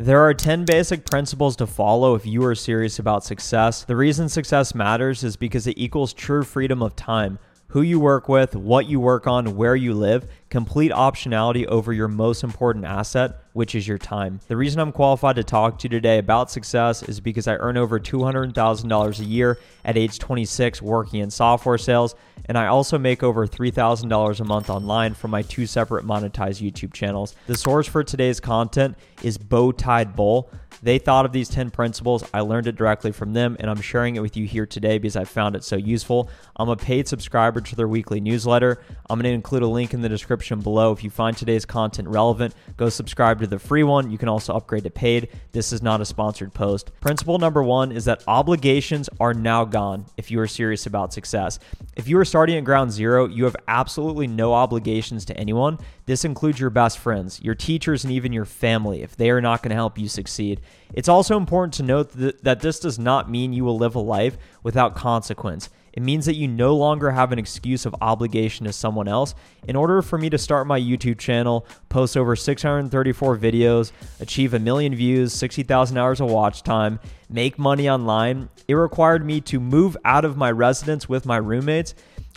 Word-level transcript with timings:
There 0.00 0.22
are 0.22 0.32
10 0.32 0.64
basic 0.64 1.04
principles 1.04 1.56
to 1.56 1.66
follow 1.66 2.14
if 2.14 2.24
you 2.24 2.42
are 2.46 2.54
serious 2.54 2.98
about 2.98 3.22
success. 3.22 3.84
The 3.84 3.96
reason 3.96 4.30
success 4.30 4.74
matters 4.74 5.22
is 5.22 5.36
because 5.36 5.66
it 5.66 5.76
equals 5.76 6.14
true 6.14 6.42
freedom 6.42 6.82
of 6.82 6.96
time 6.96 7.38
who 7.68 7.82
you 7.82 8.00
work 8.00 8.26
with, 8.26 8.56
what 8.56 8.86
you 8.86 8.98
work 8.98 9.26
on, 9.26 9.56
where 9.56 9.76
you 9.76 9.92
live, 9.92 10.26
complete 10.48 10.90
optionality 10.90 11.66
over 11.66 11.92
your 11.92 12.08
most 12.08 12.42
important 12.42 12.86
asset, 12.86 13.44
which 13.52 13.74
is 13.74 13.86
your 13.86 13.98
time. 13.98 14.40
The 14.48 14.56
reason 14.56 14.80
I'm 14.80 14.90
qualified 14.90 15.36
to 15.36 15.44
talk 15.44 15.78
to 15.78 15.84
you 15.84 15.90
today 15.90 16.16
about 16.16 16.50
success 16.50 17.02
is 17.02 17.20
because 17.20 17.46
I 17.46 17.56
earn 17.56 17.76
over 17.76 18.00
$200,000 18.00 19.20
a 19.20 19.24
year 19.24 19.58
at 19.84 19.98
age 19.98 20.18
26 20.18 20.80
working 20.80 21.20
in 21.20 21.30
software 21.30 21.78
sales, 21.78 22.14
and 22.50 22.58
I 22.58 22.66
also 22.66 22.98
make 22.98 23.22
over 23.22 23.46
$3,000 23.46 24.40
a 24.40 24.44
month 24.44 24.70
online 24.70 25.14
from 25.14 25.30
my 25.30 25.42
two 25.42 25.66
separate 25.66 26.04
monetized 26.04 26.60
YouTube 26.60 26.92
channels. 26.92 27.36
The 27.46 27.56
source 27.56 27.86
for 27.86 28.02
today's 28.02 28.40
content 28.40 28.98
is 29.22 29.38
Bowtied 29.38 30.16
Bull. 30.16 30.50
They 30.82 30.98
thought 30.98 31.26
of 31.26 31.32
these 31.32 31.48
10 31.48 31.70
principles. 31.70 32.24
I 32.32 32.40
learned 32.40 32.66
it 32.66 32.76
directly 32.76 33.12
from 33.12 33.34
them, 33.34 33.56
and 33.60 33.70
I'm 33.70 33.80
sharing 33.80 34.16
it 34.16 34.20
with 34.20 34.36
you 34.36 34.46
here 34.46 34.66
today 34.66 34.98
because 34.98 35.16
I 35.16 35.24
found 35.24 35.54
it 35.56 35.64
so 35.64 35.76
useful. 35.76 36.30
I'm 36.56 36.68
a 36.68 36.76
paid 36.76 37.06
subscriber 37.06 37.60
to 37.60 37.76
their 37.76 37.88
weekly 37.88 38.20
newsletter. 38.20 38.80
I'm 39.08 39.18
going 39.18 39.30
to 39.30 39.34
include 39.34 39.62
a 39.62 39.66
link 39.66 39.92
in 39.92 40.00
the 40.00 40.08
description 40.08 40.60
below. 40.60 40.92
If 40.92 41.04
you 41.04 41.10
find 41.10 41.36
today's 41.36 41.64
content 41.66 42.08
relevant, 42.08 42.54
go 42.76 42.88
subscribe 42.88 43.40
to 43.40 43.46
the 43.46 43.58
free 43.58 43.82
one. 43.82 44.10
You 44.10 44.18
can 44.18 44.28
also 44.28 44.54
upgrade 44.54 44.84
to 44.84 44.90
paid. 44.90 45.28
This 45.52 45.72
is 45.72 45.82
not 45.82 46.00
a 46.00 46.04
sponsored 46.04 46.54
post. 46.54 46.90
Principle 47.00 47.38
number 47.38 47.62
one 47.62 47.92
is 47.92 48.06
that 48.06 48.24
obligations 48.26 49.08
are 49.20 49.34
now 49.34 49.64
gone 49.64 50.06
if 50.16 50.30
you 50.30 50.40
are 50.40 50.46
serious 50.46 50.86
about 50.86 51.12
success. 51.12 51.58
If 51.96 52.08
you 52.08 52.18
are 52.18 52.24
starting 52.24 52.56
at 52.56 52.64
ground 52.64 52.92
zero, 52.92 53.26
you 53.26 53.44
have 53.44 53.56
absolutely 53.68 54.26
no 54.26 54.54
obligations 54.54 55.24
to 55.26 55.36
anyone. 55.36 55.78
This 56.10 56.24
includes 56.24 56.58
your 56.58 56.70
best 56.70 56.98
friends, 56.98 57.40
your 57.40 57.54
teachers, 57.54 58.02
and 58.02 58.12
even 58.12 58.32
your 58.32 58.44
family 58.44 59.02
if 59.02 59.14
they 59.14 59.30
are 59.30 59.40
not 59.40 59.62
going 59.62 59.70
to 59.70 59.76
help 59.76 59.96
you 59.96 60.08
succeed. 60.08 60.60
It's 60.92 61.08
also 61.08 61.36
important 61.36 61.72
to 61.74 61.84
note 61.84 62.10
that, 62.14 62.42
that 62.42 62.58
this 62.58 62.80
does 62.80 62.98
not 62.98 63.30
mean 63.30 63.52
you 63.52 63.64
will 63.64 63.78
live 63.78 63.94
a 63.94 64.00
life 64.00 64.36
without 64.64 64.96
consequence. 64.96 65.70
It 65.92 66.02
means 66.02 66.26
that 66.26 66.34
you 66.34 66.48
no 66.48 66.74
longer 66.74 67.12
have 67.12 67.30
an 67.30 67.38
excuse 67.38 67.86
of 67.86 67.94
obligation 68.00 68.66
to 68.66 68.72
someone 68.72 69.06
else. 69.06 69.36
In 69.68 69.76
order 69.76 70.02
for 70.02 70.18
me 70.18 70.28
to 70.30 70.38
start 70.38 70.66
my 70.66 70.80
YouTube 70.80 71.18
channel, 71.18 71.64
post 71.88 72.16
over 72.16 72.34
634 72.34 73.36
videos, 73.38 73.92
achieve 74.18 74.52
a 74.52 74.58
million 74.58 74.92
views, 74.96 75.32
60,000 75.32 75.96
hours 75.96 76.20
of 76.20 76.28
watch 76.28 76.64
time, 76.64 76.98
make 77.28 77.56
money 77.56 77.88
online, 77.88 78.48
it 78.66 78.74
required 78.74 79.24
me 79.24 79.40
to 79.42 79.60
move 79.60 79.96
out 80.04 80.24
of 80.24 80.36
my 80.36 80.50
residence 80.50 81.08
with 81.08 81.24
my 81.24 81.36
roommates 81.36 81.94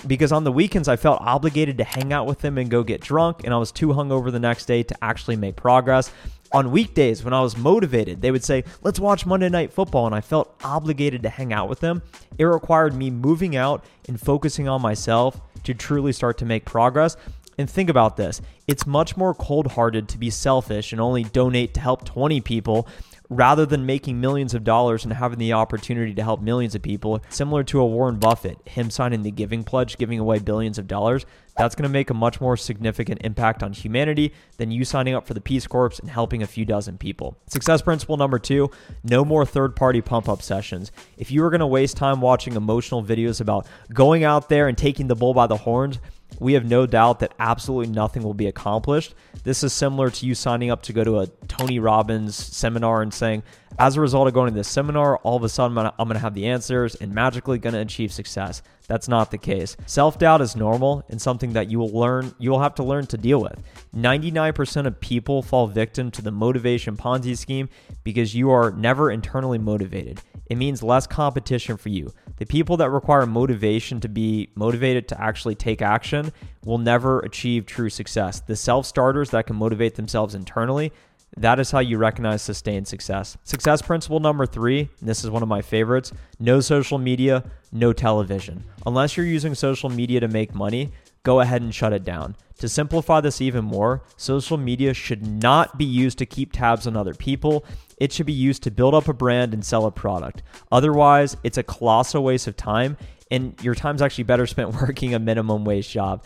because 0.07 0.31
on 0.31 0.43
the 0.43 0.51
weekends 0.51 0.87
I 0.87 0.95
felt 0.95 1.21
obligated 1.21 1.77
to 1.77 1.83
hang 1.83 2.11
out 2.11 2.27
with 2.27 2.39
them 2.39 2.57
and 2.57 2.69
go 2.69 2.83
get 2.83 3.01
drunk, 3.01 3.41
and 3.43 3.53
I 3.53 3.57
was 3.57 3.71
too 3.71 3.89
hungover 3.89 4.31
the 4.31 4.39
next 4.39 4.65
day 4.65 4.83
to 4.83 5.03
actually 5.03 5.35
make 5.35 5.55
progress. 5.55 6.11
On 6.51 6.71
weekdays, 6.71 7.23
when 7.23 7.33
I 7.33 7.41
was 7.41 7.57
motivated, 7.57 8.21
they 8.21 8.29
would 8.29 8.43
say, 8.43 8.63
Let's 8.83 8.99
watch 8.99 9.25
Monday 9.25 9.49
Night 9.49 9.73
Football, 9.73 10.05
and 10.05 10.13
I 10.13 10.21
felt 10.21 10.55
obligated 10.63 11.23
to 11.23 11.29
hang 11.29 11.51
out 11.51 11.67
with 11.67 11.79
them. 11.79 12.03
It 12.37 12.43
required 12.43 12.93
me 12.93 13.09
moving 13.09 13.55
out 13.55 13.83
and 14.07 14.19
focusing 14.19 14.67
on 14.67 14.81
myself 14.81 15.41
to 15.63 15.73
truly 15.73 16.11
start 16.11 16.37
to 16.39 16.45
make 16.45 16.65
progress. 16.65 17.17
And 17.57 17.69
think 17.69 17.89
about 17.89 18.17
this 18.17 18.41
it's 18.67 18.85
much 18.85 19.17
more 19.17 19.33
cold 19.33 19.73
hearted 19.73 20.07
to 20.09 20.17
be 20.17 20.29
selfish 20.29 20.91
and 20.91 21.01
only 21.01 21.23
donate 21.23 21.73
to 21.75 21.79
help 21.79 22.05
20 22.05 22.41
people 22.41 22.87
rather 23.33 23.65
than 23.65 23.85
making 23.85 24.21
millions 24.21 24.53
of 24.53 24.63
dollars 24.63 25.03
and 25.03 25.13
having 25.13 25.39
the 25.39 25.53
opportunity 25.53 26.13
to 26.13 26.23
help 26.23 26.41
millions 26.41 26.75
of 26.75 26.81
people, 26.81 27.21
similar 27.29 27.63
to 27.65 27.79
a 27.79 27.85
Warren 27.85 28.17
Buffett, 28.19 28.57
him 28.65 28.89
signing 28.89 29.23
the 29.23 29.31
Giving 29.31 29.63
Pledge, 29.63 29.97
giving 29.97 30.19
away 30.19 30.39
billions 30.39 30.77
of 30.77 30.87
dollars, 30.87 31.25
that's 31.57 31.75
going 31.75 31.83
to 31.83 31.89
make 31.89 32.09
a 32.09 32.15
much 32.15 32.41
more 32.41 32.57
significant 32.57 33.21
impact 33.23 33.61
on 33.61 33.73
humanity 33.73 34.33
than 34.57 34.71
you 34.71 34.85
signing 34.85 35.13
up 35.13 35.27
for 35.27 35.33
the 35.33 35.41
Peace 35.41 35.67
Corps 35.67 35.99
and 35.99 36.09
helping 36.09 36.41
a 36.41 36.47
few 36.47 36.65
dozen 36.65 36.97
people. 36.97 37.37
Success 37.47 37.81
principle 37.81 38.17
number 38.17 38.39
two 38.39 38.71
no 39.03 39.23
more 39.23 39.45
third 39.45 39.75
party 39.75 40.01
pump 40.01 40.27
up 40.27 40.41
sessions. 40.41 40.91
If 41.17 41.31
you 41.31 41.43
are 41.43 41.49
going 41.49 41.59
to 41.59 41.67
waste 41.67 41.97
time 41.97 42.21
watching 42.21 42.55
emotional 42.55 43.03
videos 43.03 43.41
about 43.41 43.67
going 43.93 44.23
out 44.23 44.49
there 44.49 44.67
and 44.67 44.77
taking 44.77 45.07
the 45.07 45.15
bull 45.15 45.33
by 45.33 45.47
the 45.47 45.57
horns, 45.57 45.99
we 46.39 46.53
have 46.53 46.65
no 46.65 46.85
doubt 46.85 47.19
that 47.19 47.33
absolutely 47.39 47.93
nothing 47.93 48.23
will 48.23 48.33
be 48.33 48.47
accomplished. 48.47 49.13
This 49.43 49.63
is 49.63 49.71
similar 49.73 50.09
to 50.09 50.25
you 50.25 50.33
signing 50.33 50.71
up 50.71 50.81
to 50.83 50.93
go 50.93 51.03
to 51.03 51.19
a 51.19 51.27
Tony 51.47 51.79
Robbins 51.79 52.35
seminar 52.35 53.01
and 53.01 53.13
saying, 53.13 53.43
as 53.77 53.97
a 53.97 54.01
result 54.01 54.27
of 54.27 54.33
going 54.33 54.51
to 54.51 54.55
this 54.55 54.67
seminar, 54.67 55.17
all 55.17 55.37
of 55.37 55.43
a 55.43 55.49
sudden 55.49 55.77
I'm 55.77 55.91
going 55.97 56.13
to 56.13 56.19
have 56.19 56.33
the 56.33 56.47
answers 56.47 56.95
and 56.95 57.13
magically 57.13 57.57
going 57.57 57.73
to 57.73 57.79
achieve 57.79 58.11
success. 58.11 58.61
That's 58.87 59.07
not 59.07 59.31
the 59.31 59.37
case. 59.37 59.77
Self 59.85 60.19
doubt 60.19 60.41
is 60.41 60.55
normal 60.55 61.03
and 61.09 61.21
something 61.21 61.53
that 61.53 61.69
you 61.69 61.79
will 61.79 61.91
learn, 61.91 62.33
you 62.37 62.51
will 62.51 62.59
have 62.59 62.75
to 62.75 62.83
learn 62.83 63.05
to 63.07 63.17
deal 63.17 63.41
with. 63.41 63.61
99% 63.95 64.85
of 64.85 64.99
people 64.99 65.41
fall 65.41 65.67
victim 65.67 66.11
to 66.11 66.21
the 66.21 66.31
motivation 66.31 66.97
Ponzi 66.97 67.37
scheme 67.37 67.69
because 68.03 68.35
you 68.35 68.49
are 68.51 68.71
never 68.71 69.11
internally 69.11 69.57
motivated. 69.57 70.21
It 70.47 70.57
means 70.57 70.83
less 70.83 71.07
competition 71.07 71.77
for 71.77 71.89
you. 71.89 72.13
The 72.37 72.45
people 72.45 72.77
that 72.77 72.89
require 72.89 73.25
motivation 73.25 73.99
to 74.01 74.09
be 74.09 74.49
motivated 74.55 75.07
to 75.09 75.21
actually 75.21 75.55
take 75.55 75.81
action 75.81 76.31
will 76.65 76.77
never 76.77 77.19
achieve 77.19 77.65
true 77.65 77.89
success. 77.89 78.39
The 78.41 78.55
self 78.55 78.85
starters 78.85 79.29
that 79.29 79.47
can 79.47 79.55
motivate 79.55 79.95
themselves 79.95 80.35
internally, 80.35 80.91
that 81.37 81.59
is 81.59 81.71
how 81.71 81.79
you 81.79 81.97
recognize 81.97 82.41
sustained 82.41 82.87
success. 82.87 83.37
Success 83.43 83.81
principle 83.81 84.19
number 84.19 84.45
three, 84.45 84.89
and 84.99 85.09
this 85.09 85.23
is 85.23 85.29
one 85.29 85.43
of 85.43 85.49
my 85.49 85.61
favorites 85.61 86.11
no 86.39 86.59
social 86.59 86.97
media, 86.97 87.43
no 87.71 87.93
television. 87.93 88.63
Unless 88.85 89.17
you're 89.17 89.25
using 89.25 89.55
social 89.55 89.89
media 89.89 90.19
to 90.19 90.27
make 90.27 90.53
money, 90.53 90.91
go 91.23 91.39
ahead 91.39 91.61
and 91.61 91.73
shut 91.73 91.93
it 91.93 92.03
down. 92.03 92.35
To 92.59 92.69
simplify 92.69 93.19
this 93.19 93.41
even 93.41 93.65
more, 93.65 94.03
social 94.15 94.57
media 94.57 94.93
should 94.93 95.25
not 95.25 95.77
be 95.77 95.85
used 95.85 96.17
to 96.19 96.25
keep 96.25 96.51
tabs 96.51 96.85
on 96.85 96.95
other 96.95 97.13
people. 97.13 97.65
It 97.97 98.11
should 98.13 98.25
be 98.25 98.33
used 98.33 98.63
to 98.63 98.71
build 98.71 98.93
up 98.93 99.07
a 99.07 99.13
brand 99.13 99.53
and 99.53 99.65
sell 99.65 99.85
a 99.85 99.91
product. 99.91 100.43
Otherwise, 100.71 101.35
it's 101.43 101.57
a 101.57 101.63
colossal 101.63 102.23
waste 102.23 102.47
of 102.47 102.55
time, 102.55 102.97
and 103.33 103.59
your 103.63 103.73
time's 103.73 104.03
actually 104.03 104.25
better 104.25 104.45
spent 104.45 104.73
working 104.81 105.15
a 105.15 105.19
minimum 105.19 105.65
wage 105.65 105.89
job. 105.89 106.23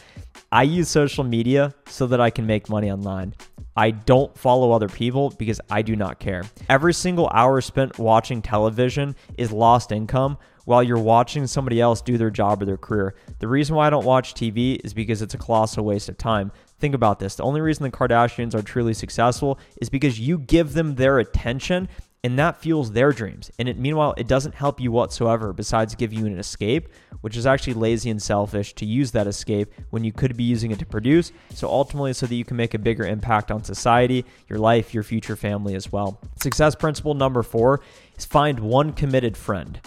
I 0.52 0.64
use 0.64 0.90
social 0.90 1.24
media 1.24 1.74
so 1.88 2.06
that 2.08 2.20
I 2.20 2.30
can 2.30 2.46
make 2.46 2.70
money 2.70 2.92
online. 2.92 3.34
I 3.78 3.92
don't 3.92 4.36
follow 4.38 4.72
other 4.72 4.90
people 4.90 5.30
because 5.38 5.62
I 5.70 5.84
do 5.84 5.96
not 5.96 6.20
care. 6.20 6.44
Every 6.68 6.94
single 6.94 7.30
hour 7.34 7.62
spent 7.62 7.98
watching 7.98 8.42
television 8.42 9.16
is 9.38 9.52
lost 9.52 9.92
income 9.92 10.38
while 10.66 10.84
you're 10.84 11.00
watching 11.00 11.48
somebody 11.48 11.80
else 11.80 12.02
do 12.02 12.18
their 12.18 12.30
job 12.30 12.62
or 12.62 12.66
their 12.66 12.76
career. 12.76 13.16
The 13.40 13.48
reason 13.48 13.76
why 13.76 13.88
I 13.88 13.90
don't 13.90 14.04
watch 14.04 14.34
TV 14.34 14.82
is 14.84 14.94
because 14.94 15.22
it's 15.22 15.34
a 15.34 15.38
colossal 15.38 15.86
waste 15.86 16.10
of 16.10 16.18
time. 16.18 16.52
Think 16.80 16.94
about 16.94 17.20
this. 17.20 17.36
The 17.36 17.44
only 17.44 17.62
reason 17.62 17.84
the 17.84 17.92
Kardashians 17.92 18.54
are 18.54 18.62
truly 18.62 18.94
successful 18.94 19.60
is 19.80 19.90
because 19.90 20.20
you 20.20 20.40
give 20.40 20.74
them 20.74 20.96
their 20.96 21.20
attention 21.20 21.88
and 22.24 22.38
that 22.40 22.58
fuels 22.58 22.92
their 22.92 23.12
dreams. 23.12 23.52
And 23.60 23.70
it 23.70 23.78
meanwhile, 23.78 24.14
it 24.18 24.28
doesn't 24.28 24.56
help 24.56 24.80
you 24.80 24.92
whatsoever 24.92 25.54
besides 25.54 25.96
give 25.96 26.12
you 26.12 26.26
an 26.26 26.38
escape, 26.38 26.90
which 27.22 27.38
is 27.38 27.46
actually 27.46 27.76
lazy 27.76 28.10
and 28.10 28.22
selfish 28.22 28.74
to 28.76 28.86
use 28.86 29.12
that 29.12 29.28
escape 29.28 29.74
when 29.92 30.04
you 30.04 30.12
could 30.12 30.36
be 30.36 30.44
using 30.44 30.72
it 30.72 30.80
to 30.80 30.86
produce. 30.86 31.32
So 31.54 31.68
ultimately, 31.68 32.14
so 32.14 32.26
that 32.26 32.36
you 32.36 32.46
can 32.46 32.58
make 32.58 32.74
a 32.74 32.80
bigger 32.80 33.06
impact 33.06 33.52
on 33.52 33.64
society, 33.64 34.26
your 34.50 34.60
life, 34.60 34.94
your 34.94 35.04
future 35.04 35.36
family 35.36 35.76
as 35.76 35.92
well. 35.92 36.20
Success 36.42 36.76
principle 36.76 37.14
number 37.14 37.44
four 37.44 37.82
is 38.18 38.26
find 38.26 38.60
one 38.60 38.94
committed 38.94 39.38
friend. 39.38 39.80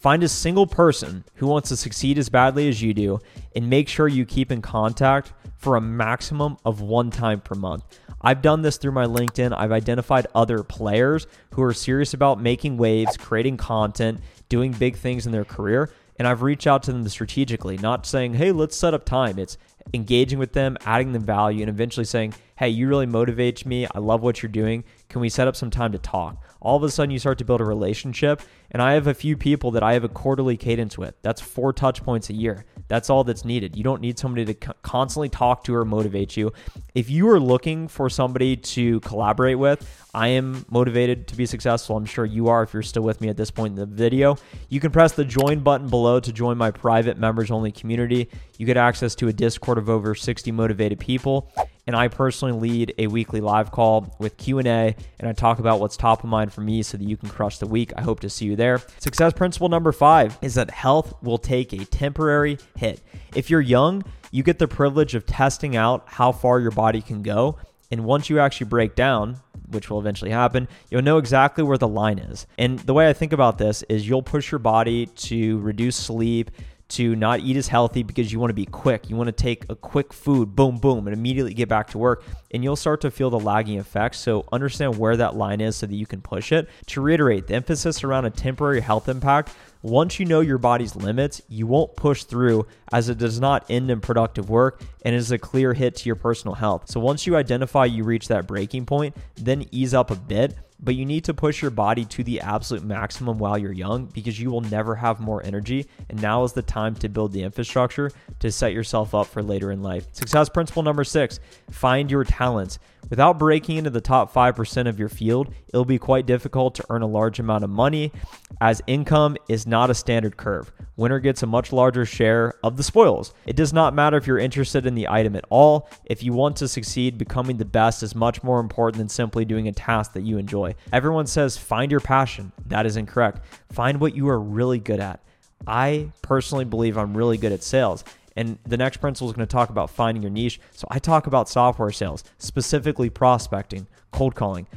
Find 0.00 0.22
a 0.22 0.28
single 0.28 0.66
person 0.66 1.24
who 1.34 1.48
wants 1.48 1.70
to 1.70 1.76
succeed 1.76 2.18
as 2.18 2.28
badly 2.28 2.68
as 2.68 2.80
you 2.80 2.94
do 2.94 3.18
and 3.56 3.68
make 3.68 3.88
sure 3.88 4.06
you 4.06 4.24
keep 4.24 4.52
in 4.52 4.62
contact 4.62 5.32
for 5.58 5.76
a 5.76 5.80
maximum 5.80 6.56
of 6.64 6.80
one 6.80 7.10
time 7.10 7.40
per 7.40 7.54
month. 7.54 7.84
I've 8.20 8.42
done 8.42 8.62
this 8.62 8.78
through 8.78 8.92
my 8.92 9.04
LinkedIn. 9.04 9.56
I've 9.56 9.72
identified 9.72 10.26
other 10.34 10.62
players 10.62 11.26
who 11.54 11.62
are 11.62 11.74
serious 11.74 12.14
about 12.14 12.40
making 12.40 12.76
waves, 12.76 13.16
creating 13.16 13.58
content, 13.58 14.20
doing 14.48 14.72
big 14.72 14.96
things 14.96 15.26
in 15.26 15.32
their 15.32 15.44
career. 15.44 15.92
And 16.18 16.26
I've 16.26 16.42
reached 16.42 16.66
out 16.66 16.82
to 16.84 16.92
them 16.92 17.08
strategically, 17.08 17.78
not 17.78 18.06
saying, 18.06 18.34
hey, 18.34 18.50
let's 18.50 18.76
set 18.76 18.94
up 18.94 19.04
time. 19.04 19.38
It's 19.38 19.56
engaging 19.94 20.38
with 20.38 20.52
them, 20.52 20.76
adding 20.84 21.12
them 21.12 21.22
value, 21.22 21.60
and 21.60 21.70
eventually 21.70 22.04
saying, 22.04 22.34
hey, 22.56 22.68
you 22.68 22.88
really 22.88 23.06
motivate 23.06 23.64
me. 23.64 23.86
I 23.94 24.00
love 24.00 24.20
what 24.20 24.42
you're 24.42 24.50
doing. 24.50 24.82
Can 25.08 25.20
we 25.20 25.28
set 25.28 25.46
up 25.46 25.54
some 25.54 25.70
time 25.70 25.92
to 25.92 25.98
talk? 25.98 26.42
All 26.60 26.76
of 26.76 26.82
a 26.82 26.90
sudden, 26.90 27.12
you 27.12 27.20
start 27.20 27.38
to 27.38 27.44
build 27.44 27.60
a 27.60 27.64
relationship. 27.64 28.42
And 28.70 28.82
I 28.82 28.92
have 28.92 29.06
a 29.06 29.14
few 29.14 29.36
people 29.36 29.70
that 29.72 29.82
I 29.82 29.94
have 29.94 30.04
a 30.04 30.08
quarterly 30.08 30.56
cadence 30.56 30.98
with. 30.98 31.14
That's 31.22 31.40
four 31.40 31.72
touch 31.72 32.02
points 32.02 32.28
a 32.28 32.34
year. 32.34 32.64
That's 32.88 33.10
all 33.10 33.24
that's 33.24 33.44
needed. 33.44 33.76
You 33.76 33.84
don't 33.84 34.00
need 34.00 34.18
somebody 34.18 34.44
to 34.46 34.54
constantly 34.82 35.28
talk 35.28 35.64
to 35.64 35.74
or 35.74 35.84
motivate 35.84 36.36
you. 36.36 36.52
If 36.94 37.10
you 37.10 37.28
are 37.28 37.40
looking 37.40 37.88
for 37.88 38.08
somebody 38.08 38.56
to 38.56 39.00
collaborate 39.00 39.58
with, 39.58 39.86
I 40.14 40.28
am 40.28 40.64
motivated 40.70 41.28
to 41.28 41.36
be 41.36 41.46
successful. 41.46 41.96
I'm 41.96 42.06
sure 42.06 42.24
you 42.24 42.48
are 42.48 42.62
if 42.62 42.72
you're 42.72 42.82
still 42.82 43.02
with 43.02 43.20
me 43.20 43.28
at 43.28 43.36
this 43.36 43.50
point 43.50 43.72
in 43.72 43.76
the 43.76 43.86
video. 43.86 44.36
You 44.68 44.80
can 44.80 44.90
press 44.90 45.12
the 45.12 45.24
join 45.24 45.60
button 45.60 45.88
below 45.88 46.18
to 46.20 46.32
join 46.32 46.56
my 46.56 46.70
private 46.70 47.18
members 47.18 47.50
only 47.50 47.72
community. 47.72 48.28
You 48.58 48.66
get 48.66 48.76
access 48.76 49.14
to 49.16 49.28
a 49.28 49.32
Discord 49.32 49.78
of 49.78 49.88
over 49.88 50.14
60 50.14 50.50
motivated 50.52 50.98
people 50.98 51.52
and 51.88 51.96
I 51.96 52.08
personally 52.08 52.52
lead 52.52 52.94
a 52.98 53.06
weekly 53.06 53.40
live 53.40 53.70
call 53.70 54.14
with 54.18 54.36
Q&A 54.36 54.62
and 54.66 54.94
I 55.28 55.32
talk 55.32 55.58
about 55.58 55.80
what's 55.80 55.96
top 55.96 56.22
of 56.22 56.28
mind 56.28 56.52
for 56.52 56.60
me 56.60 56.82
so 56.82 56.98
that 56.98 57.04
you 57.04 57.16
can 57.16 57.30
crush 57.30 57.56
the 57.56 57.66
week. 57.66 57.92
I 57.96 58.02
hope 58.02 58.20
to 58.20 58.28
see 58.28 58.44
you 58.44 58.56
there. 58.58 58.82
Success 58.98 59.32
principle 59.32 59.70
number 59.70 59.92
5 59.92 60.38
is 60.42 60.54
that 60.56 60.70
health 60.70 61.14
will 61.22 61.38
take 61.38 61.72
a 61.72 61.86
temporary 61.86 62.58
hit. 62.76 63.00
If 63.34 63.48
you're 63.48 63.62
young, 63.62 64.04
you 64.30 64.42
get 64.42 64.58
the 64.58 64.68
privilege 64.68 65.14
of 65.14 65.24
testing 65.24 65.76
out 65.76 66.04
how 66.06 66.32
far 66.32 66.60
your 66.60 66.70
body 66.70 67.00
can 67.00 67.22
go, 67.22 67.56
and 67.90 68.04
once 68.04 68.28
you 68.28 68.38
actually 68.38 68.66
break 68.66 68.94
down, 68.94 69.40
which 69.70 69.88
will 69.88 69.98
eventually 69.98 70.30
happen, 70.30 70.68
you'll 70.90 71.02
know 71.02 71.16
exactly 71.18 71.64
where 71.64 71.78
the 71.78 71.88
line 71.88 72.18
is. 72.18 72.46
And 72.58 72.78
the 72.80 72.92
way 72.92 73.08
I 73.08 73.14
think 73.14 73.32
about 73.32 73.56
this 73.56 73.82
is 73.88 74.06
you'll 74.06 74.22
push 74.22 74.50
your 74.50 74.58
body 74.58 75.06
to 75.06 75.58
reduce 75.60 75.96
sleep, 75.96 76.50
to 76.88 77.14
not 77.14 77.40
eat 77.40 77.56
as 77.56 77.68
healthy 77.68 78.02
because 78.02 78.32
you 78.32 78.40
want 78.40 78.50
to 78.50 78.54
be 78.54 78.64
quick. 78.64 79.10
You 79.10 79.16
want 79.16 79.28
to 79.28 79.32
take 79.32 79.64
a 79.68 79.76
quick 79.76 80.12
food, 80.12 80.56
boom, 80.56 80.78
boom, 80.78 81.06
and 81.06 81.14
immediately 81.14 81.52
get 81.52 81.68
back 81.68 81.90
to 81.90 81.98
work. 81.98 82.24
And 82.50 82.64
you'll 82.64 82.76
start 82.76 83.02
to 83.02 83.10
feel 83.10 83.28
the 83.28 83.38
lagging 83.38 83.78
effects. 83.78 84.18
So 84.18 84.46
understand 84.50 84.96
where 84.96 85.16
that 85.16 85.36
line 85.36 85.60
is 85.60 85.76
so 85.76 85.86
that 85.86 85.94
you 85.94 86.06
can 86.06 86.22
push 86.22 86.50
it. 86.50 86.68
To 86.86 87.00
reiterate, 87.00 87.46
the 87.46 87.54
emphasis 87.54 88.02
around 88.02 88.24
a 88.24 88.30
temporary 88.30 88.80
health 88.80 89.08
impact. 89.08 89.54
Once 89.82 90.18
you 90.18 90.26
know 90.26 90.40
your 90.40 90.58
body's 90.58 90.96
limits, 90.96 91.40
you 91.48 91.66
won't 91.66 91.94
push 91.94 92.24
through 92.24 92.66
as 92.90 93.08
it 93.08 93.18
does 93.18 93.38
not 93.38 93.64
end 93.70 93.90
in 93.90 94.00
productive 94.00 94.50
work 94.50 94.80
and 95.04 95.14
is 95.14 95.30
a 95.30 95.38
clear 95.38 95.72
hit 95.72 95.94
to 95.94 96.06
your 96.08 96.16
personal 96.16 96.54
health. 96.54 96.90
So 96.90 96.98
once 96.98 97.26
you 97.26 97.36
identify 97.36 97.84
you 97.84 98.02
reach 98.02 98.28
that 98.28 98.46
breaking 98.46 98.86
point, 98.86 99.14
then 99.36 99.66
ease 99.70 99.94
up 99.94 100.10
a 100.10 100.16
bit 100.16 100.56
but 100.80 100.94
you 100.94 101.04
need 101.04 101.24
to 101.24 101.34
push 101.34 101.60
your 101.60 101.70
body 101.70 102.04
to 102.04 102.22
the 102.22 102.40
absolute 102.40 102.84
maximum 102.84 103.38
while 103.38 103.58
you're 103.58 103.72
young 103.72 104.06
because 104.06 104.38
you 104.38 104.50
will 104.50 104.60
never 104.60 104.94
have 104.94 105.20
more 105.20 105.44
energy. 105.44 105.86
And 106.08 106.20
now 106.22 106.44
is 106.44 106.52
the 106.52 106.62
time 106.62 106.94
to 106.96 107.08
build 107.08 107.32
the 107.32 107.42
infrastructure 107.42 108.10
to 108.40 108.52
set 108.52 108.72
yourself 108.72 109.14
up 109.14 109.26
for 109.26 109.42
later 109.42 109.72
in 109.72 109.82
life. 109.82 110.06
Success 110.12 110.48
principle 110.48 110.82
number 110.82 111.04
six 111.04 111.40
find 111.70 112.10
your 112.10 112.24
talents. 112.24 112.78
Without 113.10 113.38
breaking 113.38 113.78
into 113.78 113.90
the 113.90 114.00
top 114.00 114.32
5% 114.34 114.86
of 114.86 114.98
your 114.98 115.08
field, 115.08 115.54
it'll 115.68 115.84
be 115.84 115.98
quite 115.98 116.26
difficult 116.26 116.74
to 116.74 116.84
earn 116.90 117.00
a 117.00 117.06
large 117.06 117.38
amount 117.38 117.64
of 117.64 117.70
money 117.70 118.12
as 118.60 118.82
income 118.86 119.36
is 119.48 119.66
not 119.66 119.88
a 119.88 119.94
standard 119.94 120.36
curve. 120.36 120.70
Winner 120.96 121.20
gets 121.20 121.42
a 121.42 121.46
much 121.46 121.72
larger 121.72 122.04
share 122.04 122.54
of 122.62 122.76
the 122.76 122.82
spoils. 122.82 123.32
It 123.46 123.56
does 123.56 123.72
not 123.72 123.94
matter 123.94 124.16
if 124.16 124.26
you're 124.26 124.38
interested 124.38 124.84
in 124.84 124.94
the 124.94 125.08
item 125.08 125.36
at 125.36 125.44
all. 125.48 125.88
If 126.04 126.22
you 126.22 126.32
want 126.32 126.56
to 126.56 126.68
succeed, 126.68 127.16
becoming 127.16 127.56
the 127.56 127.64
best 127.64 128.02
is 128.02 128.14
much 128.14 128.42
more 128.42 128.60
important 128.60 128.98
than 128.98 129.08
simply 129.08 129.44
doing 129.44 129.68
a 129.68 129.72
task 129.72 130.12
that 130.14 130.24
you 130.24 130.38
enjoy. 130.38 130.67
Everyone 130.92 131.26
says 131.26 131.56
find 131.56 131.90
your 131.90 132.00
passion. 132.00 132.52
That 132.66 132.86
is 132.86 132.96
incorrect. 132.96 133.40
Find 133.72 134.00
what 134.00 134.14
you 134.14 134.28
are 134.28 134.40
really 134.40 134.78
good 134.78 135.00
at. 135.00 135.20
I 135.66 136.10
personally 136.22 136.64
believe 136.64 136.96
I'm 136.96 137.16
really 137.16 137.36
good 137.36 137.52
at 137.52 137.62
sales. 137.62 138.04
And 138.36 138.56
the 138.64 138.76
next 138.76 138.98
principle 138.98 139.28
is 139.28 139.34
going 139.34 139.48
to 139.48 139.52
talk 139.52 139.68
about 139.70 139.90
finding 139.90 140.22
your 140.22 140.30
niche. 140.30 140.60
So 140.70 140.86
I 140.90 141.00
talk 141.00 141.26
about 141.26 141.48
software 141.48 141.90
sales, 141.90 142.22
specifically 142.38 143.10
prospecting, 143.10 143.88
cold 144.12 144.36
calling. 144.36 144.68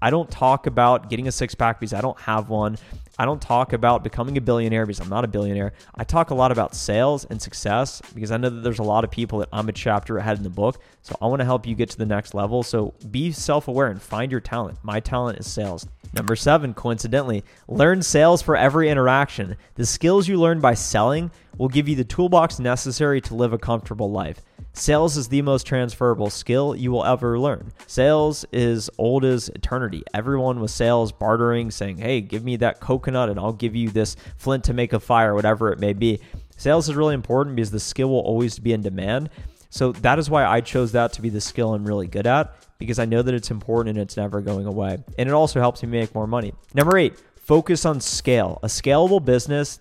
I 0.00 0.10
don't 0.10 0.30
talk 0.30 0.66
about 0.66 1.10
getting 1.10 1.28
a 1.28 1.32
six 1.32 1.54
pack 1.54 1.80
because 1.80 1.92
I 1.92 2.00
don't 2.00 2.18
have 2.20 2.48
one. 2.48 2.78
I 3.20 3.24
don't 3.24 3.42
talk 3.42 3.72
about 3.72 4.04
becoming 4.04 4.36
a 4.36 4.40
billionaire 4.40 4.86
because 4.86 5.00
I'm 5.00 5.08
not 5.08 5.24
a 5.24 5.28
billionaire. 5.28 5.72
I 5.96 6.04
talk 6.04 6.30
a 6.30 6.36
lot 6.36 6.52
about 6.52 6.76
sales 6.76 7.24
and 7.24 7.42
success 7.42 8.00
because 8.14 8.30
I 8.30 8.36
know 8.36 8.48
that 8.48 8.60
there's 8.60 8.78
a 8.78 8.84
lot 8.84 9.02
of 9.02 9.10
people 9.10 9.40
that 9.40 9.48
I'm 9.52 9.68
a 9.68 9.72
chapter 9.72 10.18
ahead 10.18 10.36
in 10.36 10.44
the 10.44 10.50
book. 10.50 10.80
So 11.02 11.16
I 11.20 11.26
want 11.26 11.40
to 11.40 11.44
help 11.44 11.66
you 11.66 11.74
get 11.74 11.90
to 11.90 11.98
the 11.98 12.06
next 12.06 12.32
level. 12.32 12.62
So 12.62 12.94
be 13.10 13.32
self 13.32 13.66
aware 13.66 13.88
and 13.88 14.00
find 14.00 14.30
your 14.30 14.40
talent. 14.40 14.78
My 14.84 15.00
talent 15.00 15.40
is 15.40 15.48
sales. 15.48 15.84
Number 16.14 16.36
seven, 16.36 16.74
coincidentally, 16.74 17.44
learn 17.66 18.02
sales 18.02 18.40
for 18.40 18.56
every 18.56 18.88
interaction. 18.88 19.56
The 19.74 19.84
skills 19.84 20.28
you 20.28 20.38
learn 20.38 20.60
by 20.60 20.74
selling 20.74 21.32
will 21.58 21.68
give 21.68 21.88
you 21.88 21.96
the 21.96 22.04
toolbox 22.04 22.60
necessary 22.60 23.20
to 23.22 23.34
live 23.34 23.52
a 23.52 23.58
comfortable 23.58 24.10
life. 24.10 24.42
Sales 24.72 25.16
is 25.16 25.28
the 25.28 25.42
most 25.42 25.66
transferable 25.66 26.30
skill 26.30 26.74
you 26.76 26.92
will 26.92 27.04
ever 27.04 27.38
learn. 27.38 27.72
Sales 27.86 28.44
is 28.52 28.88
old 28.96 29.24
as 29.24 29.48
eternity. 29.48 30.02
Everyone 30.14 30.60
was 30.60 30.72
sales, 30.72 31.10
bartering, 31.10 31.70
saying, 31.70 31.98
hey, 31.98 32.20
give 32.20 32.44
me 32.44 32.56
that 32.56 32.80
coconut 32.80 33.28
and 33.28 33.40
I'll 33.40 33.52
give 33.52 33.74
you 33.74 33.90
this 33.90 34.16
flint 34.36 34.64
to 34.64 34.74
make 34.74 34.92
a 34.92 35.00
fire, 35.00 35.34
whatever 35.34 35.72
it 35.72 35.80
may 35.80 35.92
be. 35.92 36.20
Sales 36.56 36.88
is 36.88 36.94
really 36.94 37.14
important 37.14 37.56
because 37.56 37.70
the 37.70 37.80
skill 37.80 38.08
will 38.10 38.20
always 38.20 38.58
be 38.58 38.72
in 38.72 38.82
demand. 38.82 39.30
So 39.70 39.92
that 39.92 40.18
is 40.18 40.30
why 40.30 40.44
I 40.44 40.60
chose 40.60 40.92
that 40.92 41.12
to 41.14 41.22
be 41.22 41.28
the 41.28 41.40
skill 41.40 41.74
I'm 41.74 41.84
really 41.84 42.06
good 42.06 42.26
at 42.26 42.54
because 42.78 42.98
I 42.98 43.04
know 43.04 43.22
that 43.22 43.34
it's 43.34 43.50
important 43.50 43.96
and 43.96 44.02
it's 44.02 44.16
never 44.16 44.40
going 44.40 44.66
away. 44.66 44.98
And 45.18 45.28
it 45.28 45.32
also 45.32 45.60
helps 45.60 45.82
me 45.82 45.88
make 45.88 46.14
more 46.14 46.26
money. 46.26 46.54
Number 46.74 46.96
eight, 46.96 47.18
focus 47.36 47.84
on 47.84 48.00
scale. 48.00 48.60
A 48.62 48.68
scalable 48.68 49.24
business 49.24 49.78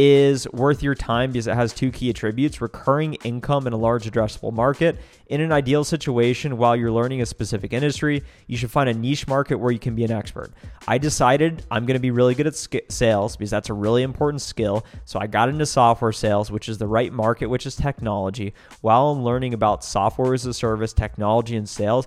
is 0.00 0.46
worth 0.52 0.80
your 0.80 0.94
time 0.94 1.32
because 1.32 1.48
it 1.48 1.56
has 1.56 1.72
two 1.72 1.90
key 1.90 2.08
attributes 2.08 2.60
recurring 2.60 3.14
income 3.24 3.66
in 3.66 3.72
a 3.72 3.76
large 3.76 4.08
addressable 4.08 4.52
market. 4.52 4.96
In 5.26 5.40
an 5.40 5.50
ideal 5.50 5.82
situation, 5.82 6.56
while 6.56 6.76
you're 6.76 6.92
learning 6.92 7.20
a 7.20 7.26
specific 7.26 7.72
industry, 7.72 8.22
you 8.46 8.56
should 8.56 8.70
find 8.70 8.88
a 8.88 8.94
niche 8.94 9.26
market 9.26 9.56
where 9.56 9.72
you 9.72 9.80
can 9.80 9.96
be 9.96 10.04
an 10.04 10.12
expert. 10.12 10.52
I 10.86 10.98
decided 10.98 11.64
I'm 11.68 11.84
going 11.84 11.96
to 11.96 12.00
be 12.00 12.12
really 12.12 12.36
good 12.36 12.46
at 12.46 12.54
sales 12.92 13.36
because 13.36 13.50
that's 13.50 13.70
a 13.70 13.74
really 13.74 14.04
important 14.04 14.40
skill. 14.40 14.86
So 15.04 15.18
I 15.18 15.26
got 15.26 15.48
into 15.48 15.66
software 15.66 16.12
sales, 16.12 16.48
which 16.48 16.68
is 16.68 16.78
the 16.78 16.86
right 16.86 17.12
market, 17.12 17.46
which 17.46 17.66
is 17.66 17.74
technology. 17.74 18.54
While 18.82 19.08
I'm 19.08 19.24
learning 19.24 19.52
about 19.52 19.82
software 19.82 20.32
as 20.32 20.46
a 20.46 20.54
service, 20.54 20.92
technology, 20.92 21.56
and 21.56 21.68
sales, 21.68 22.06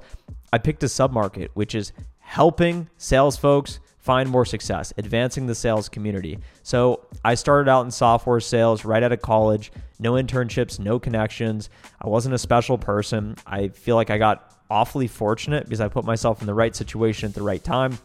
I 0.53 0.59
picked 0.59 0.83
a 0.83 0.85
submarket, 0.85 1.49
which 1.55 1.75
is 1.75 1.91
helping 2.19 2.89
sales 2.95 3.35
folks 3.35 3.81
find 4.01 4.27
more 4.27 4.45
success, 4.45 4.91
advancing 4.97 5.45
the 5.45 5.55
sales 5.55 5.87
community. 5.87 6.39
So 6.63 7.05
I 7.23 7.35
started 7.35 7.69
out 7.69 7.85
in 7.85 7.91
software 7.91 8.39
sales 8.39 8.83
right 8.83 9.03
out 9.03 9.11
of 9.11 9.21
college, 9.21 9.71
no 9.99 10.13
internships, 10.13 10.79
no 10.79 10.99
connections. 10.99 11.69
I 12.01 12.09
wasn't 12.09 12.33
a 12.35 12.39
special 12.39 12.77
person. 12.77 13.35
I 13.45 13.69
feel 13.69 13.95
like 13.95 14.09
I 14.09 14.17
got 14.17 14.57
awfully 14.71 15.07
fortunate 15.07 15.65
because 15.65 15.81
I 15.81 15.87
put 15.87 16.03
myself 16.03 16.41
in 16.41 16.47
the 16.47 16.53
right 16.53 16.75
situation 16.75 17.29
at 17.29 17.35
the 17.35 17.43
right 17.43 17.63
time. 17.63 17.99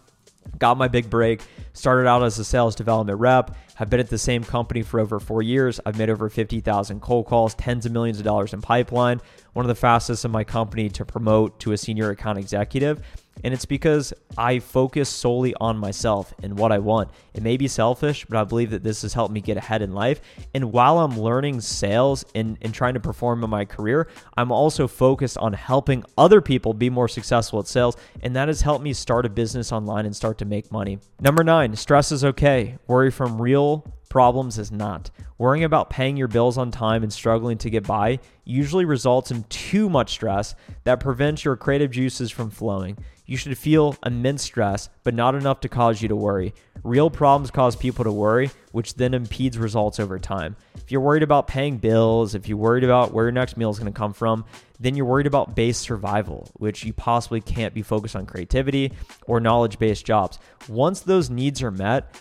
Got 0.59 0.77
my 0.77 0.87
big 0.87 1.09
break, 1.09 1.41
started 1.73 2.07
out 2.07 2.23
as 2.23 2.39
a 2.39 2.45
sales 2.45 2.77
development 2.77 3.19
rep, 3.19 3.57
have 3.77 3.89
been 3.89 4.01
at 4.01 4.09
the 4.09 4.19
same 4.19 4.43
company 4.43 4.83
for 4.83 5.01
over 5.01 5.21
four 5.21 5.43
years. 5.43 5.81
I've 5.87 5.99
made 5.99 6.11
over 6.11 6.29
50,000 6.29 7.01
cold 7.01 7.27
calls, 7.27 7.55
tens 7.55 7.87
of 7.87 7.93
millions 7.93 8.19
of 8.19 8.25
dollars 8.25 8.53
in 8.53 8.61
pipeline, 8.61 9.21
one 9.53 9.65
of 9.65 9.69
the 9.69 9.75
fastest 9.75 10.25
in 10.25 10.31
my 10.31 10.45
company 10.45 10.89
to 10.91 11.05
promote 11.05 11.59
to 11.61 11.73
a 11.73 11.77
senior 11.77 12.11
account 12.11 12.39
executive. 12.39 13.01
And 13.45 13.53
it's 13.53 13.67
because 13.67 14.15
I 14.39 14.61
focus 14.61 15.09
solely 15.09 15.55
on 15.61 15.77
myself 15.77 16.33
and 16.43 16.59
what 16.59 16.73
I 16.73 16.79
want. 16.79 17.11
It 17.35 17.43
may 17.43 17.57
be 17.57 17.69
selfish, 17.69 18.25
but 18.27 18.39
I 18.39 18.45
believe 18.45 18.71
that 18.71 18.83
this 18.83 19.03
has 19.03 19.13
helped 19.13 19.33
me 19.33 19.41
get 19.41 19.59
ahead 19.59 19.83
in 19.83 19.93
life. 19.93 20.21
And 20.55 20.73
while 20.73 20.99
I'm 20.99 21.21
learning 21.21 21.61
sales 21.61 22.25
and, 22.35 22.57
and 22.63 22.73
trying 22.73 22.95
to 22.95 23.01
perform 23.01 23.45
in 23.45 23.51
my 23.51 23.65
career, 23.65 24.09
I'm 24.37 24.51
also 24.51 24.89
focused 24.89 25.37
on 25.39 25.53
helping 25.53 26.03
other 26.17 26.41
people 26.41 26.73
be 26.73 26.89
more 26.89 27.09
successful 27.09 27.59
at 27.61 27.67
sales. 27.67 27.97
And 28.23 28.35
that 28.37 28.49
has 28.49 28.63
helped 28.63 28.83
me 28.83 28.95
start 28.95 29.27
a 29.27 29.31
business 29.31 29.71
online 29.71 30.07
and 30.07 30.17
start 30.17 30.39
to 30.39 30.47
make 30.47 30.73
money. 30.73 30.99
Number 31.21 31.45
nine, 31.45 31.77
stress 31.77 32.13
is 32.13 32.25
okay. 32.25 32.79
Worry 32.87 33.11
from 33.11 33.41
real 33.41 33.66
problems 34.09 34.59
is 34.59 34.73
not. 34.73 35.11
Worrying 35.39 35.65
about 35.65 35.91
paying 35.91 36.17
your 36.17 36.29
bills 36.29 36.57
on 36.57 36.71
time 36.71 37.03
and 37.03 37.13
struggling 37.13 37.59
to 37.59 37.71
get 37.71 37.87
by 37.87 38.19
usually 38.45 38.85
results 38.85 39.31
in 39.31 39.43
too 39.45 39.91
much 39.91 40.11
stress 40.11 40.55
that 40.85 41.01
prevents 41.01 41.45
your 41.45 41.57
creative 41.57 41.91
juices 41.91 42.31
from 42.31 42.51
flowing. 42.51 42.97
You 43.27 43.37
should 43.37 43.59
feel 43.59 43.97
immense 44.07 44.43
stress, 44.43 44.89
but 45.03 45.13
not 45.13 45.35
enough 45.35 45.61
to 45.61 45.69
cause 45.69 46.01
you 46.01 46.09
to 46.09 46.17
worry. 46.17 46.55
Real 46.85 47.11
problems 47.11 47.51
cause 47.51 47.75
people 47.75 48.05
to 48.05 48.13
worry, 48.13 48.51
which 48.71 48.95
then 48.95 49.15
impedes 49.15 49.59
results 49.59 49.99
over 49.99 50.19
time. 50.21 50.55
If 50.77 50.93
you're 50.93 51.01
worried 51.01 51.25
about 51.25 51.49
paying 51.49 51.79
bills, 51.79 52.37
if 52.37 52.49
you're 52.49 52.57
worried 52.57 52.85
about 52.85 53.13
where 53.13 53.25
your 53.25 53.33
next 53.33 53.57
meal 53.57 53.71
is 53.71 53.81
going 53.81 53.93
to 53.93 53.99
come 53.99 54.13
from, 54.13 54.45
then 54.79 54.95
you're 54.95 55.07
worried 55.07 55.27
about 55.27 55.57
base 55.57 55.77
survival, 55.77 56.49
which 56.55 56.85
you 56.85 56.93
possibly 56.93 57.41
can't 57.41 57.75
be 57.75 57.83
focused 57.83 58.15
on 58.15 58.27
creativity 58.27 58.93
or 59.27 59.41
knowledge 59.41 59.81
based 59.81 60.07
jobs. 60.07 60.39
Once 60.69 61.01
those 61.01 61.29
needs 61.29 61.63
are 61.63 61.73
met, 61.73 62.15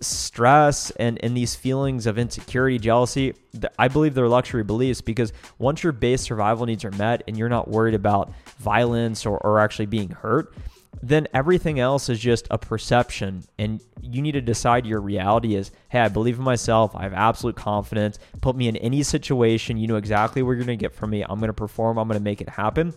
stress 0.00 0.90
and, 0.92 1.22
and 1.22 1.36
these 1.36 1.54
feelings 1.54 2.06
of 2.06 2.18
insecurity, 2.18 2.78
jealousy, 2.78 3.34
I 3.78 3.88
believe 3.88 4.14
they're 4.14 4.28
luxury 4.28 4.64
beliefs 4.64 5.00
because 5.00 5.32
once 5.58 5.82
your 5.82 5.92
base 5.92 6.22
survival 6.22 6.66
needs 6.66 6.84
are 6.84 6.90
met 6.92 7.22
and 7.26 7.36
you're 7.36 7.48
not 7.48 7.68
worried 7.68 7.94
about 7.94 8.32
violence 8.58 9.26
or, 9.26 9.38
or 9.38 9.60
actually 9.60 9.86
being 9.86 10.10
hurt, 10.10 10.54
then 11.02 11.28
everything 11.34 11.78
else 11.78 12.08
is 12.08 12.18
just 12.18 12.46
a 12.50 12.58
perception. 12.58 13.44
And 13.58 13.80
you 14.00 14.22
need 14.22 14.32
to 14.32 14.40
decide 14.40 14.86
your 14.86 15.00
reality 15.00 15.54
is 15.54 15.70
hey, 15.88 16.00
I 16.00 16.08
believe 16.08 16.38
in 16.38 16.44
myself. 16.44 16.94
I 16.94 17.02
have 17.02 17.12
absolute 17.12 17.56
confidence. 17.56 18.18
Put 18.40 18.56
me 18.56 18.68
in 18.68 18.76
any 18.76 19.02
situation. 19.02 19.78
You 19.78 19.86
know 19.86 19.96
exactly 19.96 20.42
what 20.42 20.52
you're 20.52 20.64
going 20.64 20.78
to 20.78 20.82
get 20.82 20.92
from 20.92 21.10
me. 21.10 21.22
I'm 21.22 21.38
going 21.38 21.48
to 21.48 21.54
perform. 21.54 21.98
I'm 21.98 22.08
going 22.08 22.18
to 22.18 22.24
make 22.24 22.40
it 22.40 22.48
happen. 22.48 22.94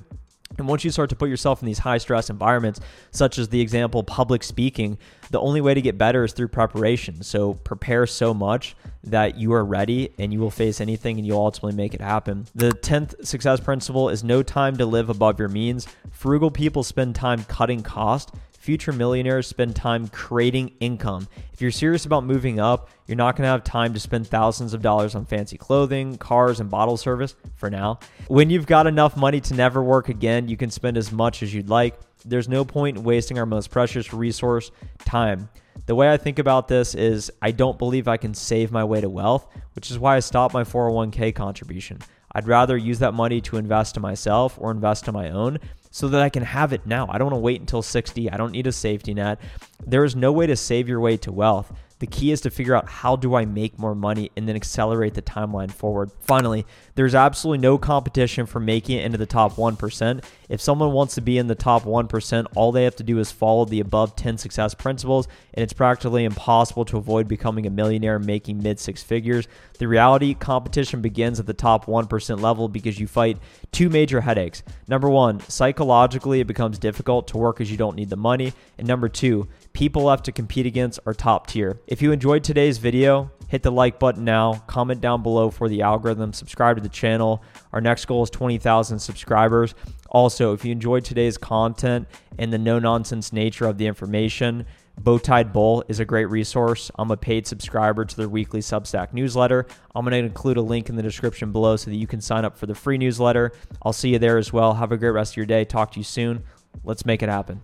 And 0.57 0.67
once 0.67 0.83
you 0.83 0.91
start 0.91 1.09
to 1.09 1.15
put 1.15 1.29
yourself 1.29 1.61
in 1.61 1.65
these 1.65 1.79
high 1.79 1.97
stress 1.97 2.29
environments, 2.29 2.79
such 3.11 3.37
as 3.37 3.49
the 3.49 3.61
example 3.61 4.03
public 4.03 4.43
speaking, 4.43 4.97
the 5.29 5.39
only 5.39 5.61
way 5.61 5.73
to 5.73 5.81
get 5.81 5.97
better 5.97 6.23
is 6.23 6.33
through 6.33 6.49
preparation. 6.49 7.23
So 7.23 7.53
prepare 7.53 8.05
so 8.05 8.33
much 8.33 8.75
that 9.03 9.37
you 9.37 9.53
are 9.53 9.65
ready 9.65 10.13
and 10.19 10.31
you 10.31 10.39
will 10.39 10.51
face 10.51 10.81
anything 10.81 11.17
and 11.17 11.25
you'll 11.25 11.39
ultimately 11.39 11.75
make 11.75 11.93
it 11.93 12.01
happen. 12.01 12.45
The 12.53 12.71
10th 12.71 13.25
success 13.25 13.59
principle 13.59 14.09
is 14.09 14.23
no 14.23 14.43
time 14.43 14.77
to 14.77 14.85
live 14.85 15.09
above 15.09 15.39
your 15.39 15.49
means. 15.49 15.87
Frugal 16.11 16.51
people 16.51 16.83
spend 16.83 17.15
time 17.15 17.43
cutting 17.45 17.81
cost 17.81 18.31
Future 18.61 18.93
millionaires 18.93 19.47
spend 19.47 19.75
time 19.75 20.07
creating 20.09 20.71
income. 20.79 21.27
If 21.51 21.61
you're 21.61 21.71
serious 21.71 22.05
about 22.05 22.25
moving 22.25 22.59
up, 22.59 22.89
you're 23.07 23.17
not 23.17 23.35
going 23.35 23.45
to 23.47 23.49
have 23.49 23.63
time 23.63 23.91
to 23.95 23.99
spend 23.99 24.27
thousands 24.27 24.75
of 24.75 24.83
dollars 24.83 25.15
on 25.15 25.25
fancy 25.25 25.57
clothing, 25.57 26.15
cars, 26.19 26.59
and 26.59 26.69
bottle 26.69 26.95
service 26.95 27.35
for 27.55 27.71
now. 27.71 27.97
When 28.27 28.51
you've 28.51 28.67
got 28.67 28.85
enough 28.85 29.17
money 29.17 29.41
to 29.41 29.55
never 29.55 29.81
work 29.81 30.09
again, 30.09 30.47
you 30.47 30.57
can 30.57 30.69
spend 30.69 30.95
as 30.95 31.11
much 31.11 31.41
as 31.41 31.51
you'd 31.51 31.69
like. 31.69 31.99
There's 32.23 32.47
no 32.47 32.63
point 32.63 32.97
in 32.97 33.03
wasting 33.03 33.39
our 33.39 33.47
most 33.47 33.71
precious 33.71 34.13
resource, 34.13 34.69
time. 35.05 35.49
The 35.87 35.95
way 35.95 36.13
I 36.13 36.17
think 36.17 36.37
about 36.37 36.67
this 36.67 36.93
is 36.93 37.31
I 37.41 37.49
don't 37.49 37.79
believe 37.79 38.07
I 38.07 38.17
can 38.17 38.35
save 38.35 38.71
my 38.71 38.83
way 38.83 39.01
to 39.01 39.09
wealth, 39.09 39.47
which 39.73 39.89
is 39.89 39.97
why 39.97 40.17
I 40.17 40.19
stopped 40.19 40.53
my 40.53 40.63
401k 40.63 41.33
contribution. 41.33 41.97
I'd 42.33 42.47
rather 42.47 42.77
use 42.77 42.99
that 42.99 43.15
money 43.15 43.41
to 43.41 43.57
invest 43.57 43.97
in 43.97 44.03
myself 44.03 44.55
or 44.61 44.69
invest 44.69 45.07
in 45.07 45.15
my 45.15 45.31
own 45.31 45.57
so 45.91 46.07
that 46.07 46.21
I 46.21 46.29
can 46.29 46.43
have 46.43 46.73
it 46.73 46.87
now. 46.87 47.05
I 47.09 47.17
don't 47.17 47.27
want 47.27 47.35
to 47.35 47.41
wait 47.41 47.59
until 47.59 47.81
60. 47.81 48.31
I 48.31 48.37
don't 48.37 48.51
need 48.51 48.65
a 48.65 48.71
safety 48.71 49.13
net. 49.13 49.39
There 49.85 50.03
is 50.03 50.15
no 50.15 50.31
way 50.31 50.47
to 50.47 50.55
save 50.55 50.87
your 50.87 50.99
way 50.99 51.17
to 51.17 51.31
wealth. 51.31 51.71
The 52.01 52.07
key 52.07 52.31
is 52.31 52.41
to 52.41 52.49
figure 52.49 52.73
out 52.73 52.89
how 52.89 53.15
do 53.15 53.35
I 53.35 53.45
make 53.45 53.77
more 53.77 53.93
money 53.93 54.31
and 54.35 54.49
then 54.49 54.55
accelerate 54.55 55.13
the 55.13 55.21
timeline 55.21 55.69
forward. 55.69 56.09
Finally, 56.19 56.65
there's 56.95 57.13
absolutely 57.13 57.59
no 57.59 57.77
competition 57.77 58.47
for 58.47 58.59
making 58.59 58.97
it 58.97 59.05
into 59.05 59.19
the 59.19 59.27
top 59.27 59.53
1%. 59.53 60.23
If 60.49 60.59
someone 60.59 60.93
wants 60.93 61.13
to 61.13 61.21
be 61.21 61.37
in 61.37 61.45
the 61.45 61.53
top 61.53 61.83
1%, 61.83 62.47
all 62.55 62.71
they 62.71 62.85
have 62.85 62.95
to 62.95 63.03
do 63.03 63.19
is 63.19 63.31
follow 63.31 63.65
the 63.65 63.81
above 63.81 64.15
10 64.15 64.39
success 64.39 64.73
principles, 64.73 65.27
and 65.53 65.61
it's 65.63 65.73
practically 65.73 66.25
impossible 66.25 66.85
to 66.85 66.97
avoid 66.97 67.27
becoming 67.27 67.67
a 67.67 67.69
millionaire 67.69 68.17
making 68.17 68.63
mid 68.63 68.79
six 68.79 69.03
figures. 69.03 69.47
The 69.77 69.87
reality 69.87 70.33
competition 70.33 71.03
begins 71.03 71.39
at 71.39 71.45
the 71.45 71.53
top 71.53 71.85
1% 71.85 72.41
level 72.41 72.67
because 72.67 72.99
you 72.99 73.05
fight 73.05 73.37
two 73.71 73.89
major 73.89 74.21
headaches. 74.21 74.63
Number 74.87 75.07
one, 75.07 75.39
psychologically, 75.41 76.39
it 76.39 76.47
becomes 76.47 76.79
difficult 76.79 77.27
to 77.27 77.37
work 77.37 77.61
as 77.61 77.69
you 77.69 77.77
don't 77.77 77.95
need 77.95 78.09
the 78.09 78.15
money. 78.17 78.53
And 78.79 78.87
number 78.87 79.07
two, 79.07 79.47
people 79.81 80.03
left 80.03 80.25
to 80.25 80.31
compete 80.31 80.67
against 80.67 80.99
are 81.07 81.13
top 81.15 81.47
tier. 81.47 81.81
If 81.87 82.03
you 82.03 82.11
enjoyed 82.11 82.43
today's 82.43 82.77
video, 82.77 83.31
hit 83.47 83.63
the 83.63 83.71
like 83.71 83.97
button 83.97 84.23
now, 84.23 84.63
comment 84.67 85.01
down 85.01 85.23
below 85.23 85.49
for 85.49 85.67
the 85.67 85.81
algorithm, 85.81 86.33
subscribe 86.33 86.77
to 86.77 86.83
the 86.83 86.87
channel. 86.87 87.41
Our 87.73 87.81
next 87.81 88.05
goal 88.05 88.21
is 88.21 88.29
20,000 88.29 88.99
subscribers. 88.99 89.73
Also, 90.11 90.53
if 90.53 90.63
you 90.63 90.71
enjoyed 90.71 91.03
today's 91.03 91.35
content 91.35 92.07
and 92.37 92.53
the 92.53 92.59
no 92.59 92.77
nonsense 92.77 93.33
nature 93.33 93.65
of 93.65 93.79
the 93.79 93.87
information, 93.87 94.67
Bowtied 95.01 95.51
Bull 95.51 95.83
is 95.87 95.99
a 95.99 96.05
great 96.05 96.25
resource. 96.25 96.91
I'm 96.99 97.09
a 97.09 97.17
paid 97.17 97.47
subscriber 97.47 98.05
to 98.05 98.15
their 98.15 98.29
weekly 98.29 98.59
Substack 98.59 99.13
newsletter. 99.13 99.65
I'm 99.95 100.05
going 100.05 100.11
to 100.11 100.29
include 100.29 100.57
a 100.57 100.61
link 100.61 100.89
in 100.89 100.95
the 100.95 101.01
description 101.01 101.51
below 101.51 101.75
so 101.75 101.89
that 101.89 101.97
you 101.97 102.05
can 102.05 102.21
sign 102.21 102.45
up 102.45 102.55
for 102.55 102.67
the 102.67 102.75
free 102.75 102.99
newsletter. 102.99 103.51
I'll 103.81 103.93
see 103.93 104.09
you 104.09 104.19
there 104.19 104.37
as 104.37 104.53
well. 104.53 104.75
Have 104.75 104.91
a 104.91 104.97
great 104.97 105.09
rest 105.09 105.33
of 105.33 105.37
your 105.37 105.47
day. 105.47 105.65
Talk 105.65 105.93
to 105.93 105.99
you 105.99 106.03
soon. 106.03 106.43
Let's 106.83 107.03
make 107.03 107.23
it 107.23 107.29
happen. 107.29 107.63